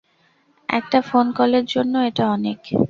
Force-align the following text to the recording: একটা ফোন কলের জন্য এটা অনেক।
একটা 0.69 0.99
ফোন 1.01 1.25
কলের 1.31 1.65
জন্য 1.65 1.93
এটা 1.99 2.23
অনেক। 2.29 2.59